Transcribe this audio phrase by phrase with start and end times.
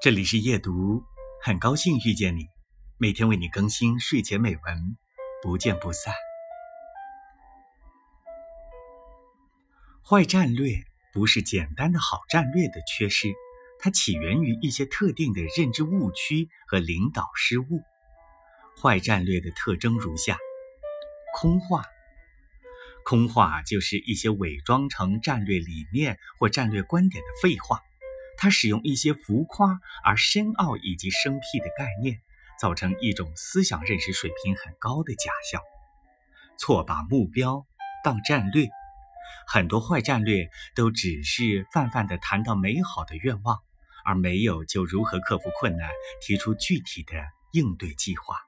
[0.00, 1.02] 这里是夜读，
[1.42, 2.46] 很高兴遇见你，
[2.98, 4.96] 每天为你更新睡前美文，
[5.42, 6.14] 不见不散。
[10.08, 13.32] 坏战略不是简单的好战略的缺失，
[13.80, 17.82] 它起源于一些特定的认知误区和领导失误。
[18.80, 20.38] 坏战略的特征如下：
[21.34, 21.82] 空话，
[23.02, 27.80] 空话就是一些伪装成战略理念或战略观点的废话。
[28.38, 32.20] 他使用一些浮夸而深奥以及生僻的概念，
[32.58, 35.60] 造成一种思想认识水平很高的假象，
[36.56, 37.66] 错把目标
[38.02, 38.68] 当战略。
[39.46, 43.58] 很多坏战略都只是泛泛的谈到美好的愿望，
[44.04, 45.90] 而没有就如何克服困难
[46.22, 47.14] 提出具体的
[47.52, 48.47] 应对计划。